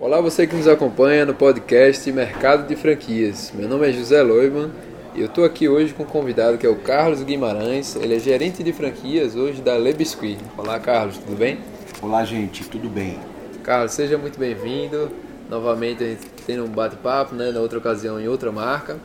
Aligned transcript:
Olá, 0.00 0.20
você 0.20 0.44
que 0.44 0.56
nos 0.56 0.66
acompanha 0.66 1.24
no 1.24 1.32
podcast 1.32 2.10
Mercado 2.10 2.66
de 2.66 2.74
Franquias. 2.74 3.52
Meu 3.54 3.68
nome 3.68 3.88
é 3.88 3.92
José 3.92 4.20
Loiman 4.24 4.72
e 5.14 5.20
eu 5.20 5.26
estou 5.26 5.44
aqui 5.44 5.68
hoje 5.68 5.94
com 5.94 6.02
um 6.02 6.06
convidado 6.06 6.58
que 6.58 6.66
é 6.66 6.68
o 6.68 6.74
Carlos 6.74 7.22
Guimarães. 7.22 7.94
Ele 7.94 8.16
é 8.16 8.18
gerente 8.18 8.64
de 8.64 8.72
franquias 8.72 9.36
hoje 9.36 9.62
da 9.62 9.78
Le 9.78 9.92
Biscuit. 9.92 10.36
Olá, 10.58 10.80
Carlos, 10.80 11.18
tudo 11.18 11.36
bem? 11.36 11.60
Olá, 12.02 12.24
gente, 12.24 12.68
tudo 12.68 12.88
bem? 12.88 13.20
Carlos, 13.62 13.92
seja 13.92 14.18
muito 14.18 14.36
bem-vindo. 14.36 15.12
Novamente 15.48 16.02
a 16.02 16.08
gente 16.08 16.26
tem 16.44 16.60
um 16.60 16.66
bate-papo, 16.66 17.36
né, 17.36 17.52
na 17.52 17.60
outra 17.60 17.78
ocasião 17.78 18.20
em 18.20 18.26
outra 18.26 18.50
marca. 18.50 18.98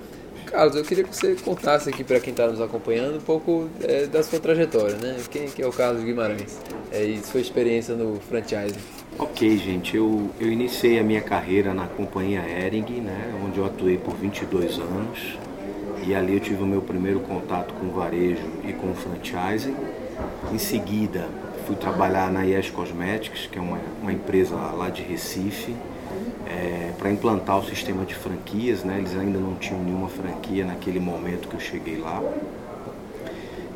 Carlos, 0.49 0.75
eu 0.75 0.83
queria 0.83 1.03
que 1.03 1.15
você 1.15 1.35
contasse 1.35 1.89
aqui 1.89 2.03
para 2.03 2.19
quem 2.19 2.31
está 2.31 2.47
nos 2.47 2.59
acompanhando 2.59 3.17
um 3.17 3.21
pouco 3.21 3.69
é, 3.81 4.07
da 4.07 4.23
sua 4.23 4.39
trajetória, 4.39 4.95
né? 4.95 5.17
Quem 5.29 5.47
que 5.47 5.61
é 5.61 5.67
o 5.67 5.71
Carlos 5.71 6.03
Guimarães 6.03 6.59
é, 6.91 7.03
e 7.03 7.19
sua 7.19 7.39
experiência 7.39 7.95
no 7.95 8.19
franchising. 8.19 8.79
Ok, 9.17 9.57
gente, 9.57 9.95
eu, 9.95 10.29
eu 10.39 10.51
iniciei 10.51 10.99
a 10.99 11.03
minha 11.03 11.21
carreira 11.21 11.73
na 11.73 11.85
companhia 11.87 12.41
Ering, 12.41 13.01
né, 13.01 13.33
onde 13.45 13.59
eu 13.59 13.65
atuei 13.65 13.97
por 13.97 14.15
22 14.15 14.79
anos. 14.79 15.37
E 16.05 16.15
ali 16.15 16.33
eu 16.35 16.39
tive 16.39 16.63
o 16.63 16.65
meu 16.65 16.81
primeiro 16.81 17.19
contato 17.19 17.73
com 17.73 17.87
o 17.87 17.91
varejo 17.91 18.47
e 18.63 18.73
com 18.73 18.91
o 18.91 18.95
franchising. 18.95 19.75
Em 20.51 20.57
seguida, 20.57 21.27
fui 21.67 21.75
trabalhar 21.75 22.31
na 22.31 22.43
Yes 22.43 22.69
Cosmetics, 22.69 23.47
que 23.47 23.59
é 23.59 23.61
uma, 23.61 23.79
uma 24.01 24.11
empresa 24.11 24.55
lá 24.55 24.89
de 24.89 25.03
Recife, 25.03 25.75
é, 26.47 26.91
para 26.97 27.11
implantar 27.11 27.59
o 27.59 27.65
sistema 27.65 28.05
de 28.05 28.15
franquias. 28.15 28.83
Né? 28.83 28.97
Eles 28.99 29.15
ainda 29.15 29.39
não 29.39 29.55
tinham 29.55 29.83
nenhuma 29.83 30.09
franquia 30.09 30.65
naquele 30.65 30.99
momento 30.99 31.47
que 31.47 31.55
eu 31.55 31.59
cheguei 31.59 31.97
lá. 31.97 32.21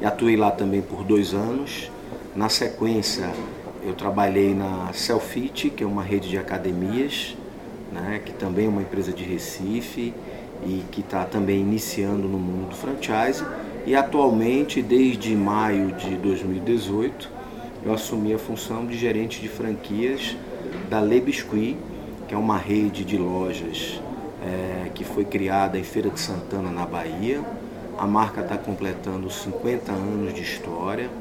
E 0.01 0.05
atuei 0.05 0.35
lá 0.35 0.51
também 0.51 0.81
por 0.81 1.03
dois 1.03 1.33
anos. 1.33 1.91
Na 2.35 2.49
sequência, 2.49 3.29
eu 3.85 3.93
trabalhei 3.93 4.55
na 4.55 4.91
Selfit, 4.93 5.69
que 5.69 5.83
é 5.83 5.87
uma 5.87 6.03
rede 6.03 6.29
de 6.29 6.37
academias, 6.37 7.35
né, 7.91 8.21
que 8.23 8.31
também 8.31 8.65
é 8.65 8.69
uma 8.69 8.81
empresa 8.81 9.11
de 9.11 9.23
Recife 9.23 10.13
e 10.65 10.83
que 10.91 11.01
está 11.01 11.25
também 11.25 11.59
iniciando 11.59 12.27
no 12.27 12.39
mundo 12.39 12.69
do 12.69 12.75
franchise. 12.75 13.45
E 13.85 13.95
atualmente, 13.95 14.81
desde 14.81 15.35
maio 15.35 15.91
de 15.91 16.15
2018, 16.15 17.29
eu 17.85 17.93
assumi 17.93 18.33
a 18.33 18.39
função 18.39 18.85
de 18.85 18.97
gerente 18.97 19.41
de 19.41 19.49
franquias 19.49 20.35
da 20.89 21.01
Le 21.01 21.19
Biscuit, 21.19 21.77
que 22.33 22.35
é 22.35 22.39
uma 22.39 22.57
rede 22.57 23.05
de 23.05 23.15
lojas 23.15 24.01
é, 24.43 24.89
que 24.95 25.03
foi 25.03 25.23
criada 25.23 25.77
em 25.77 25.83
Feira 25.83 26.09
de 26.09 26.19
Santana, 26.19 26.71
na 26.71 26.83
Bahia. 26.83 27.39
A 27.95 28.07
marca 28.07 28.41
está 28.41 28.57
completando 28.57 29.29
50 29.29 29.91
anos 29.91 30.33
de 30.33 30.41
história 30.41 31.11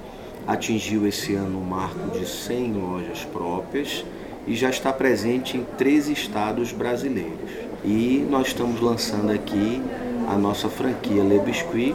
atingiu 0.47 1.07
esse 1.07 1.35
ano 1.35 1.59
o 1.59 1.63
marco 1.63 2.19
de 2.19 2.27
100 2.27 2.73
lojas 2.73 3.25
próprias 3.27 4.07
e 4.47 4.57
já 4.57 4.71
está 4.71 4.91
presente 4.91 5.55
em 5.55 5.67
três 5.77 6.09
estados 6.09 6.73
brasileiros. 6.73 7.51
E 7.85 8.27
nós 8.31 8.47
estamos 8.47 8.81
lançando 8.81 9.33
aqui 9.33 9.83
a 10.27 10.39
nossa 10.39 10.71
franquia 10.71 11.23
Le 11.23 11.41
Biscuit 11.41 11.95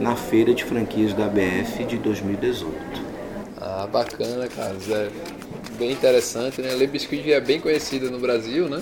na 0.00 0.16
Feira 0.16 0.54
de 0.54 0.64
Franquias 0.64 1.12
da 1.12 1.28
BF 1.28 1.84
de 1.84 1.98
2018. 1.98 2.74
Ah, 3.60 3.86
bacana, 3.92 4.48
cara. 4.48 4.74
É 4.88 5.33
bem 5.74 5.92
interessante, 5.92 6.60
né? 6.60 6.74
Le 6.74 6.86
Biscuit 6.86 7.32
é 7.32 7.40
bem 7.40 7.60
conhecida 7.60 8.10
no 8.10 8.18
Brasil, 8.18 8.68
né? 8.68 8.80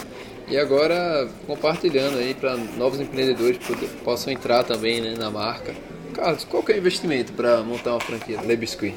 E 0.48 0.58
agora 0.58 1.28
compartilhando 1.46 2.18
aí 2.18 2.34
para 2.34 2.56
novos 2.76 3.00
empreendedores 3.00 3.58
que 3.58 3.86
possam 4.04 4.32
entrar 4.32 4.64
também 4.64 5.00
né, 5.00 5.14
na 5.18 5.30
marca. 5.30 5.74
Carlos, 6.12 6.44
qual 6.44 6.62
que 6.62 6.72
é 6.72 6.74
o 6.74 6.78
investimento 6.78 7.32
para 7.32 7.62
montar 7.62 7.92
uma 7.92 8.00
franquia 8.00 8.40
Le 8.42 8.56
Biscuit? 8.56 8.94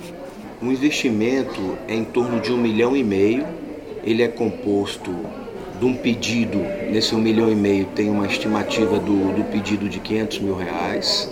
Um 0.61 0.71
investimento 0.71 1.77
é 1.87 1.95
em 1.95 2.03
torno 2.03 2.39
de 2.41 2.51
um 2.51 2.57
milhão 2.57 2.95
e 2.95 3.03
meio. 3.03 3.45
Ele 4.03 4.21
é 4.21 4.27
composto 4.27 5.11
de 5.79 5.85
um 5.85 5.95
pedido, 5.95 6.59
nesse 6.89 7.13
um 7.13 7.19
milhão 7.19 7.51
e 7.51 7.55
meio 7.55 7.85
tem 7.95 8.09
uma 8.09 8.25
estimativa 8.25 8.97
do, 8.97 9.33
do 9.35 9.43
pedido 9.51 9.89
de 9.89 9.99
500 9.99 10.39
mil 10.39 10.55
reais. 10.55 11.29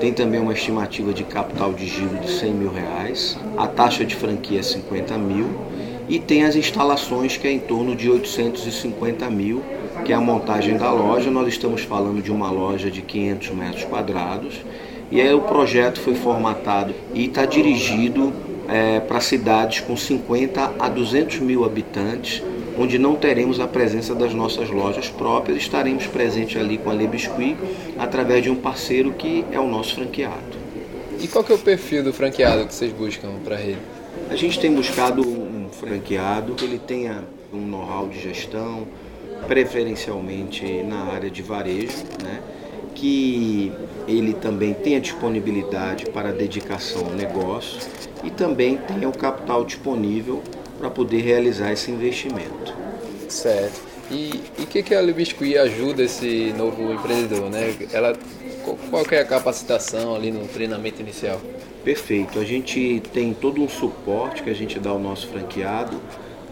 Tem 0.00 0.12
também 0.12 0.40
uma 0.40 0.52
estimativa 0.52 1.12
de 1.12 1.24
capital 1.24 1.72
de 1.72 1.86
giro 1.86 2.16
de 2.18 2.30
100 2.30 2.52
mil 2.52 2.70
reais. 2.70 3.38
A 3.56 3.66
taxa 3.66 4.04
de 4.04 4.14
franquia 4.14 4.60
é 4.60 4.62
50 4.62 5.16
mil. 5.16 5.48
E 6.08 6.18
tem 6.18 6.44
as 6.44 6.54
instalações 6.54 7.36
que 7.36 7.48
é 7.48 7.52
em 7.52 7.58
torno 7.58 7.96
de 7.96 8.08
850 8.08 9.28
mil, 9.30 9.62
que 10.04 10.12
é 10.12 10.16
a 10.16 10.20
montagem 10.20 10.76
da 10.76 10.92
loja. 10.92 11.30
Nós 11.30 11.48
estamos 11.48 11.82
falando 11.82 12.22
de 12.22 12.30
uma 12.30 12.50
loja 12.50 12.90
de 12.90 13.02
500 13.02 13.50
metros 13.50 13.84
quadrados 13.84 14.60
e 15.10 15.20
aí 15.20 15.32
o 15.32 15.40
projeto 15.40 16.00
foi 16.00 16.14
formatado 16.14 16.92
e 17.14 17.26
está 17.26 17.46
dirigido 17.46 18.32
é, 18.68 18.98
para 18.98 19.20
cidades 19.20 19.80
com 19.80 19.96
50 19.96 20.74
a 20.78 20.88
200 20.88 21.38
mil 21.38 21.64
habitantes, 21.64 22.42
onde 22.76 22.98
não 22.98 23.14
teremos 23.14 23.60
a 23.60 23.68
presença 23.68 24.14
das 24.14 24.34
nossas 24.34 24.68
lojas 24.68 25.08
próprias, 25.08 25.58
estaremos 25.58 26.08
presentes 26.08 26.60
ali 26.60 26.76
com 26.76 26.90
a 26.90 26.94
Le 26.94 27.06
Biscuit 27.06 27.56
através 27.96 28.42
de 28.42 28.50
um 28.50 28.56
parceiro 28.56 29.12
que 29.12 29.44
é 29.52 29.60
o 29.60 29.68
nosso 29.68 29.94
franqueado. 29.94 30.66
E 31.20 31.28
qual 31.28 31.44
que 31.44 31.52
é 31.52 31.54
o 31.54 31.58
perfil 31.58 32.02
do 32.02 32.12
franqueado 32.12 32.66
que 32.66 32.74
vocês 32.74 32.92
buscam 32.92 33.28
para 33.44 33.54
a 33.54 33.58
rede? 33.58 33.95
A 34.30 34.36
gente 34.36 34.58
tem 34.58 34.74
buscado 34.74 35.22
um 35.22 35.68
franqueado 35.70 36.54
que 36.54 36.64
ele 36.64 36.78
tenha 36.78 37.24
um 37.52 37.60
know-how 37.60 38.08
de 38.08 38.20
gestão, 38.20 38.86
preferencialmente 39.46 40.82
na 40.82 41.04
área 41.04 41.30
de 41.30 41.42
varejo, 41.42 42.04
né? 42.22 42.42
que 42.94 43.70
ele 44.08 44.32
também 44.32 44.72
tenha 44.72 45.00
disponibilidade 45.00 46.06
para 46.06 46.32
dedicação 46.32 47.06
ao 47.06 47.12
negócio 47.12 47.80
e 48.24 48.30
também 48.30 48.78
tenha 48.78 49.08
o 49.08 49.16
capital 49.16 49.64
disponível 49.64 50.42
para 50.78 50.90
poder 50.90 51.20
realizar 51.20 51.72
esse 51.72 51.90
investimento. 51.90 52.74
Certo. 53.28 53.80
E 54.10 54.40
o 54.58 54.66
que, 54.66 54.82
que 54.82 54.94
a 54.94 55.02
Libiscuit 55.02 55.58
ajuda 55.58 56.04
esse 56.04 56.54
novo 56.56 56.92
empreendedor? 56.92 57.50
Né? 57.50 57.74
Ela, 57.92 58.16
qual 58.74 59.04
que 59.04 59.14
é 59.14 59.20
a 59.20 59.24
capacitação 59.24 60.14
ali 60.14 60.32
no 60.32 60.46
treinamento 60.48 61.00
inicial? 61.00 61.40
Perfeito. 61.84 62.38
A 62.40 62.44
gente 62.44 63.00
tem 63.12 63.32
todo 63.32 63.62
um 63.62 63.68
suporte 63.68 64.42
que 64.42 64.50
a 64.50 64.54
gente 64.54 64.80
dá 64.80 64.90
ao 64.90 64.98
nosso 64.98 65.28
franqueado, 65.28 66.00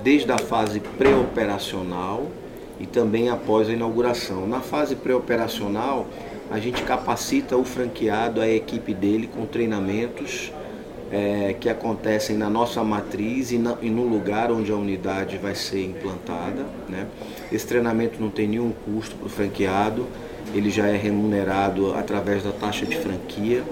desde 0.03 0.31
a 0.31 0.39
fase 0.39 0.79
pré-operacional 0.81 2.29
e 2.79 2.87
também 2.87 3.29
após 3.29 3.69
a 3.69 3.73
inauguração. 3.73 4.47
Na 4.47 4.61
fase 4.61 4.95
pré-operacional, 4.95 6.07
a 6.51 6.59
gente 6.59 6.83
capacita 6.83 7.57
o 7.57 7.65
franqueado, 7.65 8.41
a 8.41 8.49
equipe 8.49 8.93
dele 8.93 9.27
com 9.27 9.47
treinamentos 9.47 10.53
é, 11.11 11.55
que 11.59 11.69
acontecem 11.69 12.37
na 12.37 12.51
nossa 12.51 12.83
matriz 12.83 13.51
e, 13.53 13.59
na, 13.59 13.77
e, 13.81 13.89
no 13.89 14.03
lugar 14.03 14.51
onde 14.51 14.71
a 14.71 14.77
unidade 14.77 15.39
vai 15.39 15.55
ser 15.55 15.85
implantada. 15.85 16.67
Né? 16.89 17.07
Esse 17.53 17.67
treinamento 17.67 18.21
não 18.21 18.31
tem 18.31 18.49
nenhum 18.49 18.73
custo 18.85 19.17
para 19.17 19.27
o 19.27 19.29
franqueado, 19.29 20.07
ele 20.53 20.71
já 20.71 20.87
é 20.87 20.97
remunerado 20.97 21.95
através 21.95 22.43
da 22.43 22.53
taxa 22.53 22.85
de 22.85 22.97
franquia. 22.97 23.63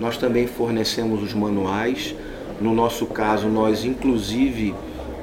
Nós 0.00 0.16
também 0.16 0.46
fornecemos 0.46 1.22
os 1.22 1.34
manuais. 1.34 2.14
No 2.60 2.74
nosso 2.74 3.06
caso, 3.06 3.48
nós 3.48 3.84
inclusive 3.84 4.74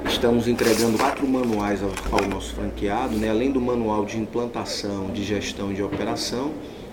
estamos 0.06 0.48
entregando 0.48 0.98
quatro 0.98 1.26
manuais 1.26 1.80
ao, 1.82 2.28
nosso 2.28 2.54
franqueado, 2.54 3.16
né? 3.16 3.30
além 3.30 3.50
do 3.50 3.60
manual 3.60 4.04
de 4.04 4.18
implantação, 4.18 5.10
de 5.10 5.24
gestão 5.24 5.70
e 5.70 5.74
de 5.74 5.82
operação 5.82 6.52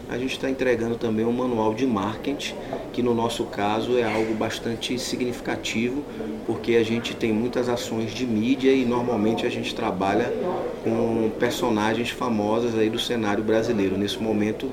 a 0.09 0.17
gente 0.17 0.31
está 0.31 0.49
entregando 0.49 0.95
também 0.95 1.23
um 1.23 1.31
manual 1.31 1.73
de 1.73 1.85
marketing, 1.85 2.55
que 2.91 3.03
no 3.03 3.13
nosso 3.13 3.45
caso 3.45 3.97
é 3.97 4.03
algo 4.03 4.33
bastante 4.33 4.97
significativo, 4.97 6.03
porque 6.47 6.75
a 6.75 6.83
gente 6.83 7.15
tem 7.15 7.31
muitas 7.31 7.69
ações 7.69 8.11
de 8.11 8.25
mídia 8.25 8.71
e 8.71 8.85
normalmente 8.85 9.45
a 9.45 9.49
gente 9.49 9.73
trabalha 9.75 10.33
com 10.83 11.29
personagens 11.39 12.09
famosas 12.09 12.75
aí 12.75 12.89
do 12.89 12.97
cenário 12.97 13.43
brasileiro. 13.43 13.97
Nesse 13.97 14.17
momento, 14.17 14.71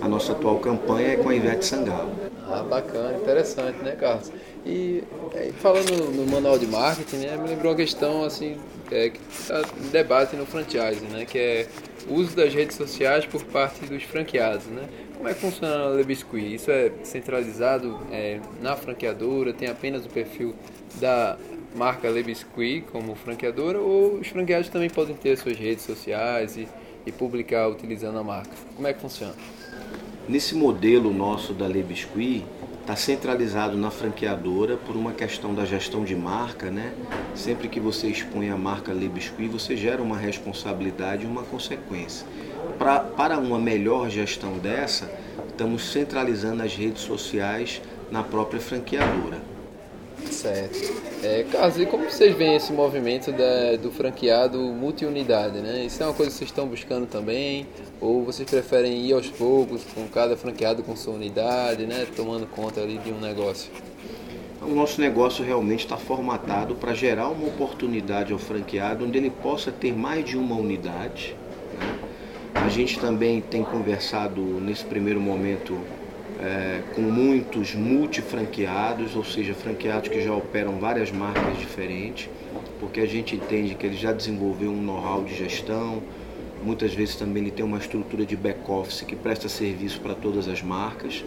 a 0.00 0.06
nossa 0.06 0.30
atual 0.30 0.58
campanha 0.60 1.08
é 1.08 1.16
com 1.16 1.28
a 1.28 1.34
Ivete 1.34 1.66
Sangalo. 1.66 2.12
Ah, 2.48 2.62
bacana, 2.62 3.18
interessante, 3.18 3.82
né, 3.82 3.92
Carlos? 3.92 4.30
E 4.68 5.02
falando 5.62 6.14
no 6.14 6.26
manual 6.26 6.58
de 6.58 6.66
marketing, 6.66 7.16
né, 7.16 7.38
me 7.38 7.48
lembrou 7.48 7.72
uma 7.72 7.76
questão 7.76 8.22
assim, 8.22 8.58
é, 8.90 9.08
que 9.08 9.18
está 9.30 9.62
em 9.82 9.88
debate 9.88 10.36
no 10.36 10.44
franchise, 10.44 11.00
né, 11.10 11.24
que 11.24 11.38
é 11.38 11.66
uso 12.06 12.36
das 12.36 12.52
redes 12.52 12.76
sociais 12.76 13.24
por 13.24 13.42
parte 13.44 13.86
dos 13.86 14.02
franqueados, 14.02 14.66
né? 14.66 14.86
Como 15.16 15.26
é 15.26 15.32
que 15.34 15.40
funciona 15.40 15.86
a 15.86 15.90
Le 15.94 16.04
Biscuit? 16.04 16.54
Isso 16.54 16.70
é 16.70 16.92
centralizado 17.02 17.98
é, 18.12 18.40
na 18.60 18.76
franqueadora? 18.76 19.54
Tem 19.54 19.68
apenas 19.68 20.04
o 20.04 20.08
perfil 20.08 20.54
da 21.00 21.36
marca 21.74 22.08
Le 22.08 22.22
Biscuit 22.22 22.82
como 22.92 23.14
franqueadora? 23.16 23.78
Ou 23.80 24.20
os 24.20 24.28
franqueados 24.28 24.68
também 24.68 24.88
podem 24.88 25.16
ter 25.16 25.36
suas 25.36 25.56
redes 25.58 25.84
sociais 25.84 26.56
e, 26.56 26.68
e 27.04 27.10
publicar 27.10 27.68
utilizando 27.68 28.18
a 28.18 28.22
marca? 28.22 28.50
Como 28.76 28.86
é 28.86 28.92
que 28.92 29.00
funciona? 29.00 29.34
Nesse 30.28 30.54
modelo 30.54 31.12
nosso 31.12 31.52
da 31.52 31.66
Le 31.66 31.82
Biscuit, 31.82 32.44
está 32.88 32.96
centralizado 32.96 33.76
na 33.76 33.90
franqueadora 33.90 34.78
por 34.78 34.96
uma 34.96 35.12
questão 35.12 35.54
da 35.54 35.66
gestão 35.66 36.04
de 36.04 36.16
marca, 36.16 36.70
né? 36.70 36.94
Sempre 37.34 37.68
que 37.68 37.78
você 37.78 38.06
expõe 38.06 38.48
a 38.48 38.56
marca 38.56 38.94
Le 38.94 39.10
você 39.46 39.76
gera 39.76 40.00
uma 40.00 40.16
responsabilidade 40.16 41.24
e 41.24 41.26
uma 41.26 41.42
consequência. 41.42 42.26
Pra, 42.78 43.00
para 43.00 43.38
uma 43.38 43.58
melhor 43.58 44.08
gestão 44.08 44.56
dessa, 44.56 45.12
estamos 45.50 45.92
centralizando 45.92 46.62
as 46.62 46.74
redes 46.74 47.02
sociais 47.02 47.82
na 48.10 48.22
própria 48.22 48.58
franqueadora. 48.58 49.57
Certo. 50.38 50.78
É, 51.24 51.44
Carlos, 51.50 51.80
e 51.80 51.86
como 51.86 52.04
vocês 52.04 52.32
veem 52.36 52.54
esse 52.54 52.72
movimento 52.72 53.32
da, 53.32 53.74
do 53.74 53.90
franqueado 53.90 54.56
multiunidade, 54.56 55.58
né? 55.58 55.84
Isso 55.84 56.00
é 56.00 56.06
uma 56.06 56.14
coisa 56.14 56.30
que 56.30 56.38
vocês 56.38 56.50
estão 56.50 56.68
buscando 56.68 57.06
também? 57.06 57.66
Ou 58.00 58.24
vocês 58.24 58.48
preferem 58.48 59.04
ir 59.04 59.12
aos 59.14 59.26
poucos, 59.28 59.82
com 59.92 60.06
cada 60.06 60.36
franqueado 60.36 60.84
com 60.84 60.94
sua 60.94 61.14
unidade, 61.14 61.86
né? 61.86 62.06
Tomando 62.14 62.46
conta 62.46 62.80
ali 62.80 62.98
de 62.98 63.10
um 63.10 63.18
negócio? 63.18 63.68
O 64.62 64.72
nosso 64.72 65.00
negócio 65.00 65.44
realmente 65.44 65.80
está 65.80 65.96
formatado 65.96 66.76
para 66.76 66.94
gerar 66.94 67.30
uma 67.30 67.48
oportunidade 67.48 68.32
ao 68.32 68.38
franqueado 68.38 69.04
onde 69.04 69.18
ele 69.18 69.30
possa 69.30 69.72
ter 69.72 69.92
mais 69.92 70.24
de 70.24 70.38
uma 70.38 70.54
unidade. 70.54 71.34
Né? 71.76 71.98
A 72.54 72.68
gente 72.68 73.00
também 73.00 73.40
tem 73.40 73.64
conversado 73.64 74.40
nesse 74.40 74.84
primeiro 74.84 75.20
momento 75.20 75.76
é, 76.40 76.82
com 76.94 77.02
muitos 77.02 77.74
multifranqueados, 77.74 79.16
ou 79.16 79.24
seja, 79.24 79.54
franqueados 79.54 80.08
que 80.08 80.20
já 80.22 80.32
operam 80.32 80.78
várias 80.78 81.10
marcas 81.10 81.58
diferentes, 81.58 82.28
porque 82.78 83.00
a 83.00 83.06
gente 83.06 83.34
entende 83.34 83.74
que 83.74 83.86
ele 83.86 83.96
já 83.96 84.12
desenvolveu 84.12 84.70
um 84.70 84.80
know-how 84.80 85.24
de 85.24 85.34
gestão, 85.34 86.02
muitas 86.62 86.94
vezes 86.94 87.16
também 87.16 87.42
ele 87.42 87.50
tem 87.50 87.64
uma 87.64 87.78
estrutura 87.78 88.24
de 88.24 88.36
back-office 88.36 89.02
que 89.02 89.16
presta 89.16 89.48
serviço 89.48 90.00
para 90.00 90.14
todas 90.14 90.48
as 90.48 90.62
marcas 90.62 91.24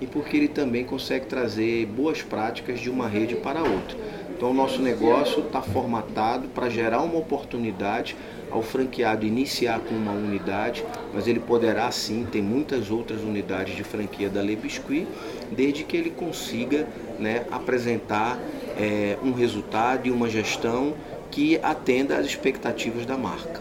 e 0.00 0.06
porque 0.06 0.36
ele 0.36 0.48
também 0.48 0.84
consegue 0.84 1.26
trazer 1.26 1.86
boas 1.86 2.22
práticas 2.22 2.80
de 2.80 2.90
uma 2.90 3.08
rede 3.08 3.36
para 3.36 3.62
outra. 3.62 3.96
Então, 4.36 4.50
o 4.50 4.54
nosso 4.54 4.82
negócio 4.82 5.40
está 5.40 5.62
formatado 5.62 6.48
para 6.48 6.68
gerar 6.68 7.00
uma 7.02 7.18
oportunidade 7.18 8.16
ao 8.50 8.62
franqueado 8.62 9.26
iniciar 9.26 9.80
com 9.80 9.94
uma 9.94 10.12
unidade, 10.12 10.84
mas 11.12 11.26
ele 11.26 11.40
poderá 11.40 11.90
sim 11.90 12.26
ter 12.30 12.42
muitas 12.42 12.90
outras 12.90 13.20
unidades 13.20 13.74
de 13.74 13.82
franquia 13.82 14.28
da 14.28 14.42
Le 14.42 14.56
Biscuit, 14.56 15.06
desde 15.50 15.82
que 15.82 15.96
ele 15.96 16.10
consiga 16.10 16.86
né, 17.18 17.46
apresentar 17.50 18.38
é, 18.78 19.16
um 19.22 19.32
resultado 19.32 20.06
e 20.06 20.10
uma 20.10 20.28
gestão 20.28 20.94
que 21.30 21.58
atenda 21.62 22.16
às 22.16 22.26
expectativas 22.26 23.04
da 23.06 23.16
marca. 23.16 23.60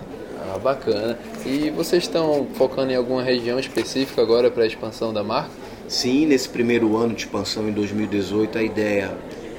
Ah, 0.54 0.60
bacana. 0.60 1.18
E 1.46 1.70
vocês 1.70 2.04
estão 2.04 2.48
focando 2.54 2.92
em 2.92 2.96
alguma 2.96 3.24
região 3.24 3.60
específica 3.60 4.22
agora 4.22 4.52
para 4.52 4.64
a 4.64 4.68
expansão 4.68 5.14
da 5.14 5.24
marca? 5.24 5.50
Sim, 5.88 6.26
nesse 6.26 6.50
primeiro 6.50 6.96
ano 6.98 7.14
de 7.14 7.22
expansão 7.22 7.68
em 7.68 7.72
2018, 7.72 8.58
a 8.58 8.64
ideia 8.64 9.12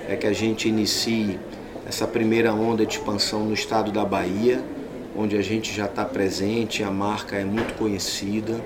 é 0.09 0.17
que 0.17 0.27
a 0.27 0.33
gente 0.33 0.69
inicie 0.69 1.39
essa 1.87 2.07
primeira 2.07 2.53
onda 2.53 2.85
de 2.85 2.95
expansão 2.95 3.45
no 3.45 3.55
estado 3.55 3.91
da 3.91 4.05
Bahia, 4.05 4.63
onde 5.17 5.37
a 5.37 5.43
gente 5.43 5.73
já 5.73 5.87
está 5.87 6.05
presente, 6.05 6.83
a 6.83 6.91
marca 6.91 7.37
é 7.37 7.45
muito 7.45 7.75
conhecida, 7.75 8.61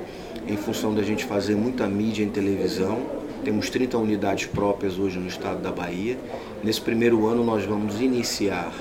em 0.46 0.56
função 0.56 0.94
da 0.94 1.02
gente 1.02 1.24
fazer 1.24 1.54
muita 1.54 1.86
mídia 1.86 2.24
em 2.24 2.30
televisão. 2.30 3.02
Temos 3.44 3.70
30 3.70 3.98
unidades 3.98 4.46
próprias 4.46 4.98
hoje 4.98 5.18
no 5.18 5.28
estado 5.28 5.60
da 5.60 5.70
Bahia. 5.70 6.18
Nesse 6.62 6.80
primeiro 6.80 7.26
ano 7.26 7.44
nós 7.44 7.64
vamos 7.64 8.00
iniciar 8.00 8.72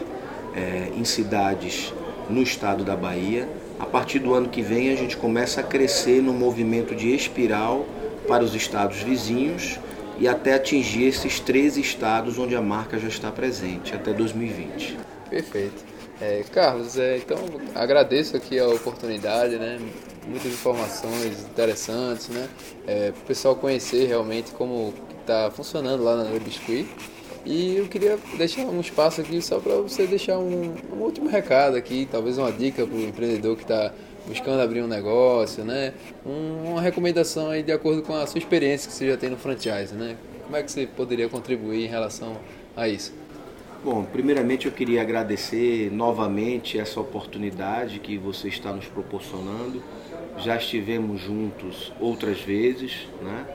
é, 0.55 0.89
em 0.95 1.03
cidades 1.03 1.93
no 2.29 2.41
estado 2.41 2.83
da 2.83 2.95
Bahia. 2.95 3.47
A 3.79 3.85
partir 3.85 4.19
do 4.19 4.33
ano 4.33 4.49
que 4.49 4.61
vem 4.61 4.89
a 4.91 4.95
gente 4.95 5.15
começa 5.17 5.61
a 5.61 5.63
crescer 5.63 6.21
no 6.21 6.33
movimento 6.33 6.95
de 6.95 7.13
espiral 7.13 7.85
para 8.27 8.43
os 8.43 8.55
estados 8.55 8.97
vizinhos 8.97 9.79
e 10.19 10.27
até 10.27 10.53
atingir 10.53 11.05
esses 11.05 11.39
13 11.39 11.81
estados 11.81 12.37
onde 12.37 12.55
a 12.55 12.61
marca 12.61 12.97
já 12.99 13.07
está 13.07 13.31
presente 13.31 13.93
até 13.93 14.13
2020. 14.13 14.97
Perfeito. 15.29 15.85
É, 16.19 16.43
Carlos, 16.51 16.97
é, 16.97 17.17
então 17.17 17.37
agradeço 17.75 18.35
aqui 18.35 18.57
a 18.57 18.67
oportunidade, 18.67 19.57
né? 19.57 19.79
Muitas 20.27 20.51
informações 20.51 21.41
interessantes, 21.43 22.29
né? 22.29 22.49
É, 22.87 23.11
para 23.11 23.21
o 23.21 23.25
pessoal 23.25 23.55
conhecer 23.55 24.07
realmente 24.07 24.51
como 24.51 24.93
está 25.21 25.51
funcionando 25.51 26.03
lá 26.03 26.23
na 26.23 26.39
Biscuit. 26.39 26.87
E 27.45 27.77
eu 27.77 27.87
queria 27.87 28.17
deixar 28.37 28.61
um 28.63 28.81
espaço 28.81 29.21
aqui 29.21 29.41
só 29.41 29.59
para 29.59 29.75
você 29.75 30.05
deixar 30.05 30.37
um, 30.37 30.73
um, 30.91 30.97
último 30.97 31.29
recado 31.29 31.77
aqui, 31.77 32.07
talvez 32.11 32.37
uma 32.37 32.51
dica 32.51 32.85
para 32.85 32.95
o 32.95 33.01
empreendedor 33.01 33.55
que 33.55 33.63
está 33.63 33.93
buscando 34.27 34.61
abrir 34.61 34.81
um 34.81 34.87
negócio, 34.87 35.63
né? 35.63 35.93
Um, 36.25 36.71
uma 36.71 36.81
recomendação 36.81 37.49
aí 37.49 37.63
de 37.63 37.71
acordo 37.71 38.01
com 38.01 38.13
a 38.13 38.27
sua 38.27 38.39
experiência 38.39 38.89
que 38.89 38.93
você 38.93 39.07
já 39.07 39.17
tem 39.17 39.29
no 39.29 39.37
franchise, 39.37 39.93
né? 39.95 40.17
Como 40.43 40.55
é 40.55 40.63
que 40.63 40.71
você 40.71 40.85
poderia 40.85 41.29
contribuir 41.29 41.85
em 41.85 41.87
relação 41.87 42.37
a 42.75 42.87
isso? 42.87 43.13
Bom, 43.83 44.03
primeiramente 44.03 44.65
eu 44.65 44.71
queria 44.71 45.01
agradecer 45.01 45.91
novamente 45.91 46.77
essa 46.77 46.99
oportunidade 46.99 47.99
que 47.99 48.17
você 48.17 48.49
está 48.49 48.73
nos 48.73 48.85
proporcionando. 48.85 49.81
Já 50.39 50.57
estivemos 50.57 51.21
juntos 51.21 51.93
outras 51.99 52.41
vezes, 52.41 53.07
né? 53.21 53.45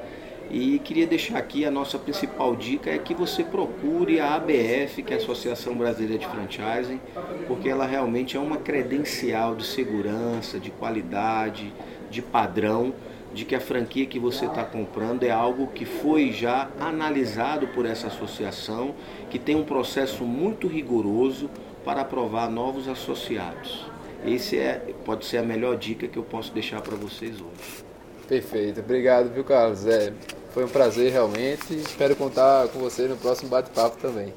E 0.53 0.79
queria 0.81 1.07
deixar 1.07 1.39
aqui 1.39 1.65
a 1.65 1.71
nossa 1.71 1.99
principal 1.99 2.55
dica 2.55 2.91
é 2.91 2.99
que 2.99 3.15
você 3.15 3.43
procure 3.43 4.21
a 4.21 4.35
ABF, 4.35 5.03
que 5.03 5.15
é 5.15 5.17
a 5.17 5.19
Associação 5.19 5.75
Brasileira 5.75 6.19
de 6.19 6.27
Franchising, 6.29 7.01
porque 7.49 7.71
ela 7.71 7.87
realmente 7.87 8.37
é 8.37 8.41
uma 8.41 8.59
credencial 8.59 9.57
de 9.57 9.65
segurança, 9.65 10.61
de 10.61 10.71
qualidade, 10.71 11.73
de 12.11 12.21
padrão 12.21 12.93
de 13.33 13.47
que 13.47 13.55
a 13.55 13.61
franquia 13.61 14.05
que 14.05 14.19
você 14.19 14.45
está 14.45 14.63
comprando 14.63 15.23
é 15.23 15.31
algo 15.31 15.69
que 15.69 15.87
foi 15.87 16.33
já 16.33 16.69
analisado 16.79 17.69
por 17.69 17.87
essa 17.87 18.09
associação, 18.09 18.95
que 19.31 19.39
tem 19.39 19.57
um 19.57 19.65
processo 19.65 20.23
muito 20.23 20.67
rigoroso 20.67 21.49
para 21.83 22.03
aprovar 22.03 22.51
novos 22.51 22.89
associados. 22.89 23.87
Esse 24.27 24.59
é, 24.59 24.95
pode 25.05 25.25
ser 25.25 25.39
a 25.39 25.43
melhor 25.43 25.79
dica 25.79 26.07
que 26.07 26.19
eu 26.19 26.23
posso 26.23 26.53
deixar 26.53 26.83
para 26.83 26.95
vocês 26.95 27.41
hoje. 27.41 27.83
Perfeito, 28.29 28.81
obrigado, 28.81 29.33
viu, 29.33 29.45
Carlos? 29.45 29.87
É, 29.87 30.13
foi 30.53 30.65
um 30.65 30.69
prazer 30.69 31.11
realmente. 31.11 31.75
Espero 31.75 32.15
contar 32.17 32.69
com 32.69 32.79
você 32.79 33.09
no 33.09 33.17
próximo 33.17 33.49
bate-papo 33.49 33.97
também. 33.99 34.33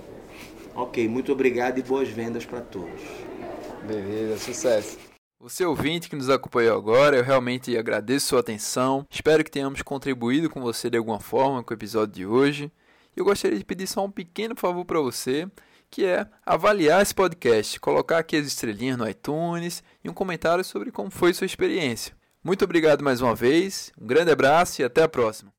Ok, 0.74 1.08
muito 1.08 1.32
obrigado 1.32 1.78
e 1.78 1.84
boas 1.84 2.10
vendas 2.10 2.46
para 2.46 2.62
todos. 2.62 3.02
Beleza, 3.86 4.38
sucesso. 4.38 4.98
Você 5.40 5.64
ouvinte 5.64 6.10
que 6.10 6.16
nos 6.16 6.30
acompanhou 6.30 6.78
agora, 6.78 7.18
eu 7.18 7.24
realmente 7.24 7.78
agradeço 7.78 8.28
sua 8.28 8.40
atenção. 8.40 9.06
Espero 9.10 9.44
que 9.44 9.52
tenhamos 9.52 9.82
contribuído 9.82 10.50
com 10.50 10.60
você 10.62 10.90
de 10.90 10.98
alguma 10.98 11.20
forma 11.20 11.64
com 11.64 11.74
o 11.74 11.78
episódio 11.78 12.16
de 12.16 12.26
hoje. 12.26 12.72
Eu 13.16 13.24
gostaria 13.24 13.58
de 13.58 13.64
pedir 13.64 13.88
só 13.88 14.04
um 14.04 14.12
pequeno 14.12 14.56
favor 14.56 14.84
para 14.86 15.00
você, 15.00 15.48
que 15.90 16.04
é 16.04 16.26
avaliar 16.46 17.02
esse 17.02 17.14
podcast, 17.14 17.80
colocar 17.80 18.18
aqui 18.18 18.36
as 18.36 18.48
estrelinhas 18.48 18.98
no 18.98 19.08
iTunes 19.08 19.84
e 20.04 20.10
um 20.10 20.14
comentário 20.14 20.64
sobre 20.64 20.92
como 20.92 21.12
foi 21.12 21.34
sua 21.34 21.46
experiência. 21.46 22.16
Muito 22.44 22.66
obrigado 22.66 23.04
mais 23.04 23.22
uma 23.22 23.36
vez, 23.36 23.92
um 24.00 24.06
grande 24.06 24.32
abraço 24.32 24.82
e 24.82 24.86
até 24.86 25.04
a 25.04 25.08
próxima. 25.08 25.56